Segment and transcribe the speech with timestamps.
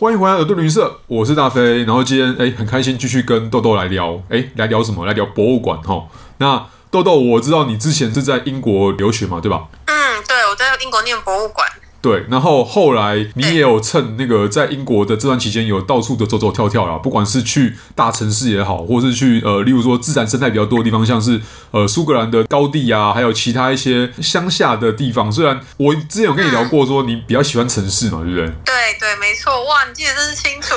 [0.00, 1.84] 欢迎回来耳朵旅行社，我是大飞。
[1.84, 5.04] 然后今天哎，很开心继续跟豆豆来聊，哎，来聊什么？
[5.04, 6.08] 来聊博物馆哈。
[6.38, 9.68] 那豆豆，我知道你之前是在英国留学嘛，对吧？
[9.84, 11.68] 嗯，对，我在英国念博物馆。
[12.02, 21.38] 对，然后后来你也有趁那个在英国的这段期间，有到处的走走跳跳啦，不管是去大城市也好，或是去呃，例如说自然生态比较多的地方，像是
[21.72, 25.30] 呃苏格兰的高地啊，还有其他一些乡下的地方。
[25.30, 28.46] 虽然我之前有跟你聊过，说你比较喜欢城市嘛，对不对？
[28.64, 30.74] 对对，没错，哇，你记得真是清楚。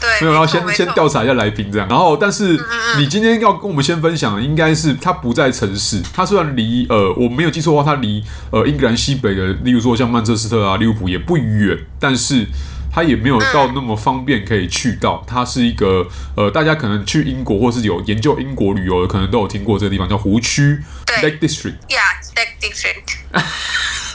[0.00, 2.58] 对， 没有，然后先先调查一下来宾这样，然后但是
[2.98, 12.46] 你今天要跟我们先分享的，应该是它不在城市，它虽然离呃我没有记错的话，它离呃英格兰西北的，例如说像曼彻斯特啊、利物浦也不远，但是
[12.92, 15.24] 它也没有到那么方便可以去到。
[15.26, 16.06] 它是一个
[16.36, 20.80] 呃，大家可能去英国或是有研究英国旅游的，可能都有听过这个地方叫湖区
[21.20, 21.74] Lake District。
[21.88, 23.16] Yeah，Lake District。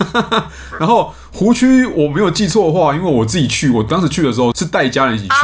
[0.80, 5.36] 然后湖区我没有记错的话，因为我自己去，我当时去的时候是带家人一起去，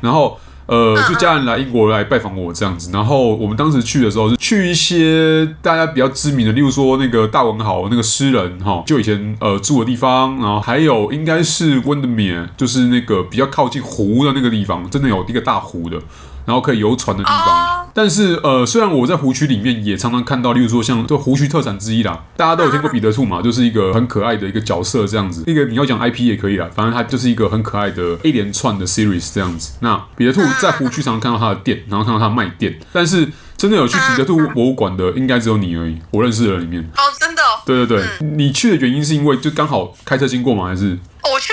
[0.00, 0.38] 然后。
[0.72, 16.00] 呃，就家人来英国来拜访我这样子，然后我们当时去的时候是去一些大家比较知名的，例如说那个大文豪那个诗人哈，就以前呃住的地方，然后还有应该是 Windermere，就是那个比较靠近湖的那个地方，真的有一个大湖的。
[16.44, 25.44] 然后可以游船的地方，但是呃，虽然我在湖区里面也常常看到，例如说像这湖区特产之一啦，大家都有听过彼得兔嘛，就是一个很可爱的一个角色这样子。
[25.46, 29.74] 那个你要讲 IP 也可以啦，反正它就是一个很可爱的一连串的 series 这样子。
[29.80, 35.96] 那彼得兔在湖区常常看到它的店，然后看到它卖店，但是真的有去彼得兔博物馆的，应该只有你而已。
[36.10, 40.66] 我认识的人里面哦，真的，对对对，你去的原因是因为就刚好开车经过吗？
[40.66, 40.98] 还是？
[41.22, 41.52] 我去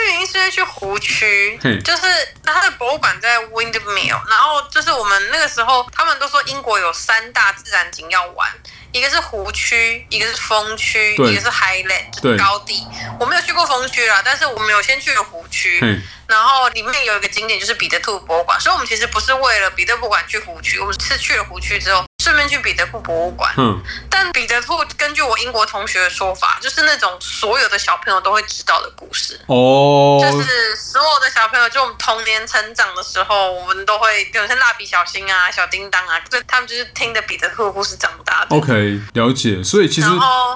[0.50, 2.03] 去湖区，就是
[2.44, 8.49] 它的博物馆在 Windmill，然后就是我们那个时候，他们都说英国有三大自然景要玩，
[8.92, 12.87] 一个是湖区，一个是风区，一个是 Highland 就是高地。
[13.20, 15.80] 我没有去过风区啦，但是我们有先去了湖区，
[16.27, 22.04] 然后里面有一个景点就是彼得兔博物馆，所以我们其实不是为了彼得博物馆去湖区，我们是去了湖区之后。
[22.21, 38.55] 顺便去彼得兔博物馆，嗯，但彼得兔根据我英国同学的说法，就是那种所有的小朋友都会知道的故事哦，就是所有的小朋友，就我们童年成长的时候，我们都会，比如像蜡笔小新啊、小叮当啊，就他们就是听着彼得兔的故事长大的。
[38.55, 39.61] OK，了解。
[39.61, 40.08] 所以其实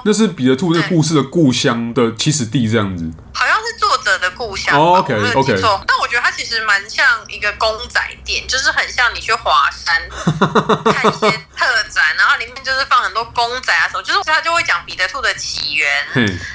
[0.06, 3.04] 那是彼得兔那故事的故乡的起始地，这样子。
[3.34, 5.60] 好像是作者的故乡，OK OK。
[5.86, 10.08] 但我觉得它其实蛮像一个公仔店，就是很像你去华山
[10.90, 11.46] 看一些。
[12.16, 15.88] 然后里面就是放很多公仔啊什么，就是他就会讲彼得兔的起源，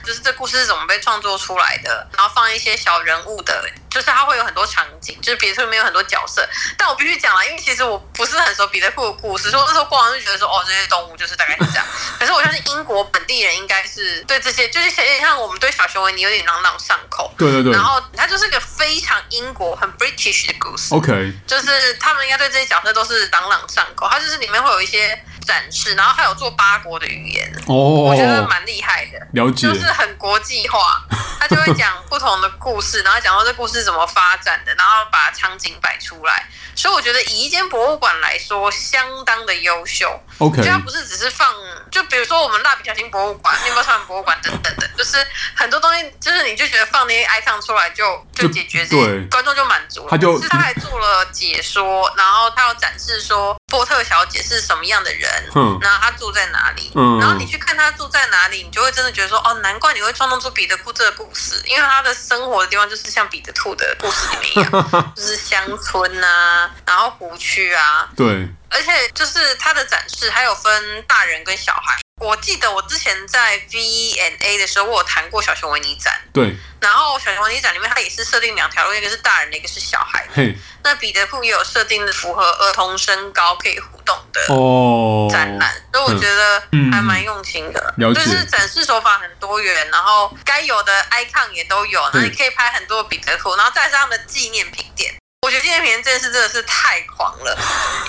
[0.05, 6.47] 就是这故事是怎么被创作出来的，然后放一些小人物的，就是他会有很多场景，就是彼得兔里面有很多角色。
[6.77, 11.85] 但我必须讲了，因为其实我不是很熟彼得兔的故事，所以那时候逛完就觉得说，哦，这些动物就是大概是这样。
[12.19, 17.33] 可是我相信英国本地人应该是对这些，就是有点像我们对小熊维尼有点朗朗上口。
[17.37, 17.73] 对对对。
[17.73, 20.93] 然后它就是一个非常英国、很 British 的故事。
[20.93, 21.33] OK。
[21.47, 25.19] 就是他们应该对这些角色都是朗朗上口，它就是里面会有一些。
[25.47, 31.01] 展示，然后还有做八国的语言哦，我觉得蛮厉害的，了解，就是很国际化。
[31.39, 36.47] 他就会讲不同的故事，然后讲到这故事怎么发展的，然后把场景摆出来。
[36.75, 40.17] 所以我觉得以一间博物馆来说，相当的优秀。
[40.37, 41.53] OK，就它不是只是放，
[41.91, 45.17] 就比如说我们蜡笔小新博物馆、面包超人博物馆等等的，就是
[45.53, 50.07] 很多东西，就是你就觉得放那些 icon 出来就就解决这些，观众就满足了。
[50.09, 68.47] 他就，他还做了解说，然后他要展示说波特小姐是什么样的人，嗯，然后她住在哪里，嗯，然后你去看她住在哪里，你就会真的觉得说，哦，难怪你会创造出彼得兔这个故事，因为她的生活的地方就是像彼得兔的故事里面一样， 就是乡村啊，然后湖区啊，对。
[68.71, 71.99] 而且就是它的展示还有分大人跟小孩。
[72.19, 76.13] 我记得我之前在 V N A 的时候，我有谈过小熊维尼展。
[76.33, 76.55] 对。
[76.79, 80.27] 然后小熊维尼展里面，它也是设定两条路，一个是大人的，一个是小孩。
[80.33, 80.55] 嘿。
[80.81, 87.93] 那彼得兔也有设定符合儿童身高可以互动的哦展览，所以我觉得还蛮用心的。
[87.97, 95.13] 就是展示手法很多元，然后该有的 icon 也都有，那你可以拍很多彼得兔，然后再是他们的纪念品店。
[95.41, 97.57] 我觉得纪念品这件事真的是太狂了，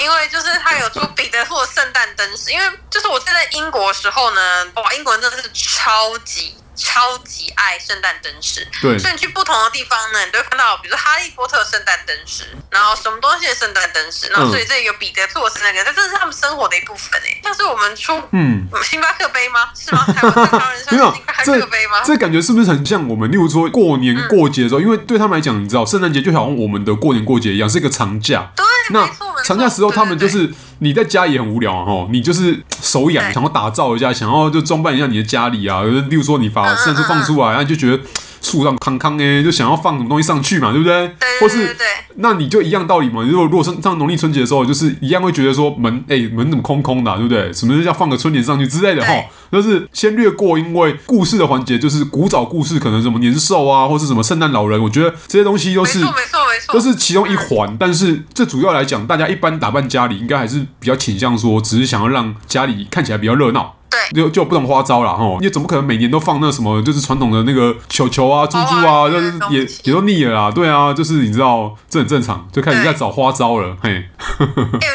[0.01, 6.57] 因为就是他有出彼得兔圣诞灯饰，因为就是我在英国时候呢，哇，英国人真的是超级。
[6.81, 17.41] 超级爱圣诞灯饰，对，所以你去不同的地方呢，你都会看到，比如说哈利波特圣诞灯饰，然后什么东西的圣诞灯饰，然后所以这有彼得兔的圣诞灯饰，这真的是他们生活的一部分诶。
[17.45, 19.69] 像是我们出嗯星巴克杯吗？
[19.75, 20.05] 是吗？
[20.07, 22.01] 台湾 星巴克杯吗？
[22.03, 23.31] 这感觉是不是很像我们？
[23.31, 28.51] 例如说过年过节的时候，因为对他们来讲，你知道圣诞节就好像我们的过年过节一样，是一个长假。
[28.57, 29.07] 对，那
[29.45, 30.51] 长假时候他们就是。
[30.81, 35.83] 你在家也很无聊啊，吼，你就是手痒，想要打造一下，想要就装扮一下你的家里啊。
[35.83, 38.03] 例如说，你把甚至放出来，然后就觉得
[38.41, 41.09] 树上康康哎，就想要放什么东西上去嘛，对不对？
[41.09, 41.41] 对对对对。
[41.41, 41.77] 或是，
[42.17, 43.23] 那你就一样道理嘛。
[43.23, 47.53] 如果如果上上农历春节的时候，就是一样会觉得说门哎门怎么空空的，对不对？
[47.53, 49.13] 什么叫放个春联上去之类的哈？
[49.53, 57.77] 就是先略过，因为故事的环节就是古早故事，可能什么年兽啊，或是什么圣诞老人，我觉得这些东西都是没错没错没错，都是其中一环。
[57.79, 63.77] 但是这主要来讲，大家一般打扮家里，应该还是比较倾向说，只是想要让家里看起来比较热闹。
[63.91, 70.51] 对，就就不同花招了哈，因为总不可能每年都放那什么，就是传统的那个球球啊、猪猪啊，就是也也都腻了啦。
[70.51, 73.77] 对啊，就是你知道，这很正常，就开始在找花招了。
[73.83, 74.05] 嘿， 哎，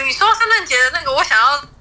[0.07, 1.74] 你说圣诞节的那个，我想要。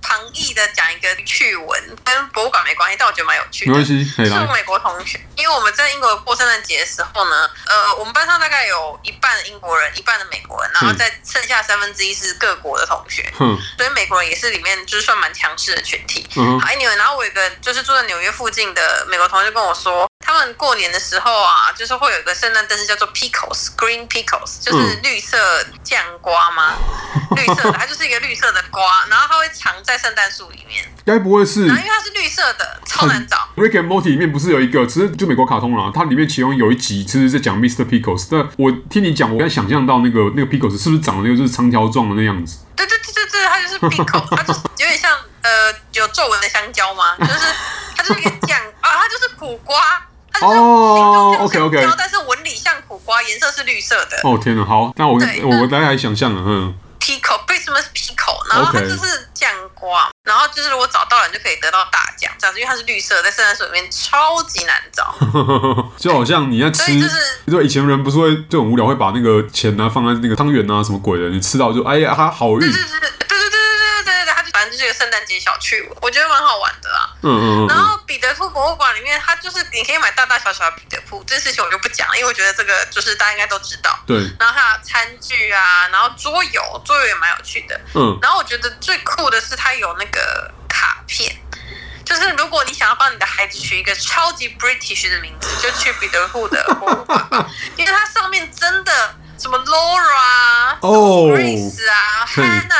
[0.54, 3.72] 旁逸的讲一个趣闻，跟博物馆没关系，但我觉得蛮有趣的。
[3.72, 13.32] 没关系，是我美国同学，因为我们在英国过圣诞节的时候呢，呃，我们班上大概有一半的英国人，一半的美国人，然后在剩下三分之一是各国的同学。
[13.40, 16.26] 嗯，所以美国人也是里面就是算蛮强势的群体。
[16.36, 20.08] 嗯，好，Anyway，然后我有一个就是住在纽约附近的美国同学跟我说。
[20.34, 25.38] 他们过年的时候啊，就是会有一个圣诞灯是叫做 pickles，green pickles，就是绿色
[25.84, 26.74] 酱瓜吗？
[27.14, 30.84] 嗯、绿色的，它就是一个绿色的瓜，然后它会藏在圣诞树里面。
[31.06, 31.66] 该不会是？
[31.66, 33.36] 然后因为它是绿色的，超难找。
[33.56, 37.84] Rick and Morty 里面不是有一个，其实就美国卡通啦，它里面其中有一集其实在讲 Mr.
[37.84, 38.26] Pickles。
[38.28, 42.58] 但我听你讲，我刚想象到那个那个 pickles 是不是长得那个就是长条状的那样子？
[42.74, 47.16] 对对对对对，它就是 pickles，它就是有点像呃有皱纹的香蕉吗？
[47.20, 47.40] 就是
[47.94, 49.76] 它就是一个酱啊，它就是苦瓜。
[50.42, 51.76] 哦，OK OK。
[51.80, 54.16] 然后但是纹理像苦瓜，颜色是绿色的。
[54.24, 56.42] 哦，天哪，好，那我我我大概想象了。
[56.46, 58.50] 嗯，PICO，为什么是 PICO？
[58.50, 60.10] 然后它就是酱瓜。
[60.24, 62.32] 然后就是如果找到了，你就可以得到大奖。
[62.38, 65.14] 这样子，因为它是绿色，在圣诞树里面超级难找。
[65.98, 67.06] 就好像你要吃，就
[67.58, 72.66] 是以前人不是会就很无聊，会把那个钱啊放在那个汤圆啊什么鬼的，你吃到就，哎呀，它好绿。
[74.84, 77.10] 是一个圣诞节小趣闻，我觉得蛮好玩的啦。
[77.22, 77.94] 嗯嗯嗯，然后。
[78.06, 83.98] 彼得兔博物馆里面，它就是你可以买大大小小的彼得兔，这事情我就不讲了，因为我觉得这个就是大家应该都知道。
[84.06, 84.18] 对。
[84.38, 87.80] 然后还有餐具啊，然后桌游，桌游也蛮有趣的。
[87.94, 88.18] 嗯。
[88.20, 91.34] 然后我觉得最酷的是它有那个卡片，
[92.04, 99.14] 就是如果你想要帮你的孩子取一个超级 British 的名字，就去彼得兔的博物馆吧，因为它上面真的。
[99.36, 102.73] 什么 Laura 啊，Grace 啊，Hannah，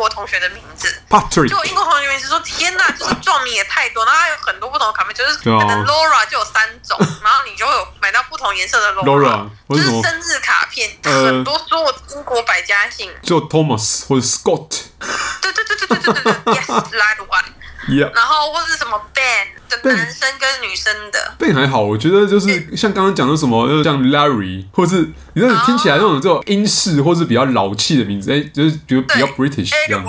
[0.00, 0.88] 国同学的名字。
[1.10, 14.84] Patrick，就我英国同学名字说，天哪， 就是撞名也太多，然后还有很多不同的卡片，就是可能 Laura 就有三种，然后你就会有买到不同颜色的 Laura，就是生日卡片，很多所有英国百家姓，就 Thomas 或者 Scott。
[15.42, 17.44] 对对对对对对对对，Yes，that one。
[18.14, 21.34] 然后或者什么 Ben 的男生跟女生的。
[21.38, 30.04] Ben 还好，我觉得就是像刚刚讲的什么，就是像 Larry，或是你知道你听起来那种这种英式或是比较老气的名字，哎，就是比如比较 British 这样。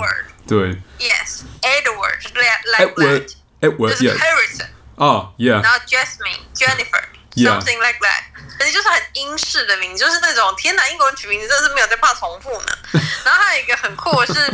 [0.46, 4.66] 对，Yes，Edward，Edward，Edward，就是 Harrison
[4.96, 8.24] 啊，Yeah，然后 Jasmine，Jennifer，something like that，
[8.58, 12.66] 反正就是很英式的名字，就是那种天哪，英国人取名字真的是没有在怕重复呢。
[13.24, 14.52] 然后还有一个很酷的是，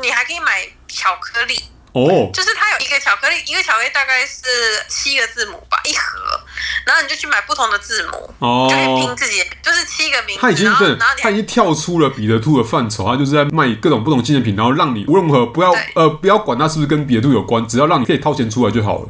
[0.00, 1.60] 你还可以买巧克力。
[1.96, 4.44] 哦，就是它有一个巧克力，一个巧克力大概是
[4.86, 6.38] 七个字母吧，一盒，
[6.84, 10.42] 然后你就去买不同的字母，哦，就可以拼自己，就是七个名字。
[10.42, 19.08] 它已经对，它已经跳出了彼得兔的范畴，它就是在卖各种不同纪念品，然后让你无论如何不要呃不要管它是不是跟彼得兔有关，只要让你可以掏钱出来就好了。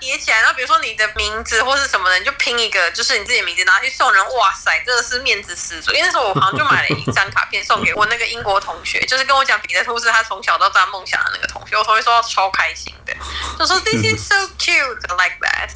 [0.00, 4.34] 叠起来，然后比如说你的名字或是什么的，你就拼一个，就是你自己名字，拿去送人。
[4.34, 5.92] 哇塞，真的是面子十足。
[5.92, 11.76] 因为那时候我好像就买了一张卡片送给我那个英国同学，就是跟我讲彼得兔是他从小到大梦想的那个同学。
[11.76, 13.14] 我同学说超开心的，
[13.58, 15.70] 就说 This is so cute like that。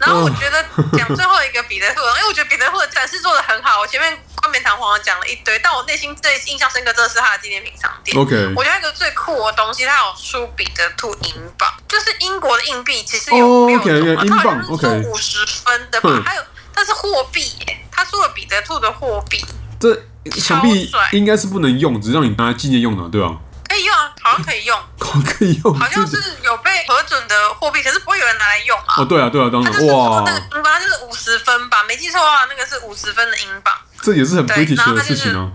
[0.00, 0.64] 然后我觉得
[0.96, 4.25] 讲最后一个彼得兔，因为我觉得彼得兔的展示做得很好，我前面。
[4.60, 8.16] 堂皇的讲了一堆，但我内心最印象深刻，真的是他的纪念品商店。
[8.16, 16.42] OK，我觉得一个最酷的东西，它有出彼得兔银镑，就是英国的硬币，其实有六种嘛，它好像是出五十分的吧还有
[16.74, 19.44] 它是货币耶，它出了彼得兔的货币，
[19.80, 20.04] 这
[20.40, 23.36] 想必应该是不能用，只是让你拿来纪念用的，对吧？
[23.68, 26.16] 可以用啊，好像可以用， 可以用，好像是。
[26.46, 28.94] 有被核准的货币，可是不会有人拿来用啊。
[28.98, 33.74] 哦，对啊，对啊，当然，哇，那个英镑就是五十分吧，没记错的话，那个是五十分的英镑。
[34.00, 35.52] 这也是很 British 的事情哦。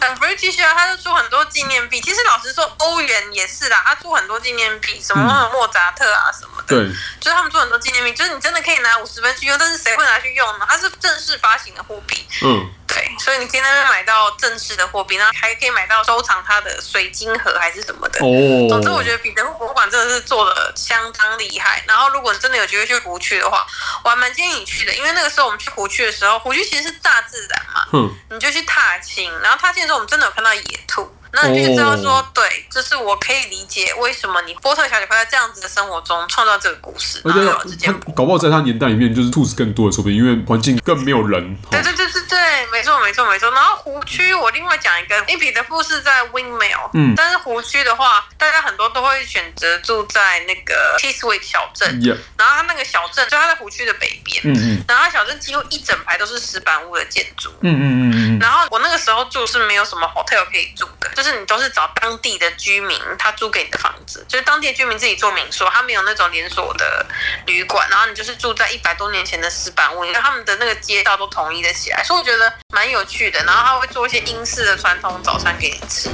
[0.00, 2.00] 很 British 啊，他就出很多纪念币。
[2.00, 6.76] 其实老实说，欧元也是啦，他出很多纪念币，什么莫扎特啊什么的。
[6.76, 6.88] 对，
[7.20, 10.66] 就是他们出很多纪念币，就是你真的可以拿五十分去用，但是谁会拿去用呢？
[10.68, 12.26] 它是正式发行的货币。
[12.42, 12.70] 嗯。
[12.92, 18.18] 对，所以你可以在那边买到正式的货币，然后还可以买到收藏它的水晶盒还是什么的。
[18.18, 18.66] 哦。
[18.68, 21.84] 总之，我觉得彼得兔博物馆真的是做的相当厉害。
[21.86, 23.64] 然后，如果你真的有机会去湖区的话，
[24.02, 27.86] 我还蛮建议你去的，因为那个时候我们去湖区的时候，湖区其实是大自然嘛。
[27.92, 28.12] 嗯。
[28.30, 31.08] 你就去踏青，然后踏青我们真的有看到野兔。
[31.32, 37.20] 那你就知道说，对，就是我可以理解为什么你波特小姐会在这样子的生活中创造这个故事。
[37.24, 41.56] 而且他搞不好在他年代里面，就是兔子更多的，说不定因为环境更没有人。
[41.70, 43.50] 对对对对对，没错没错没错。
[43.50, 52.00] 然后湖区，我另外讲一个，因为彼得堡是在 Windmill，嗯，但是湖区的话，大家很多都会选择住在那个 Chiswick 小镇。
[52.00, 52.16] Yeah.
[52.36, 58.38] 然后他那个小镇，就他在湖区的北边，嗯嗯，然后他小镇几乎一整排都是石板屋的建筑，嗯嗯嗯嗯。
[58.40, 67.06] 然后我那个时候住是没有什么 hotel 可以住的，就是你都是找当地的居民，他租给你的房子，就是当地居民自己做民宿，他没有那种连锁的
[67.44, 73.44] 旅馆，然后你就是住在一百多年前的石板屋，因为他们的那个街道都统一的起来，所以我觉得蛮有趣的。
[73.44, 76.08] 然后他会做一些英式的传统早餐给你吃。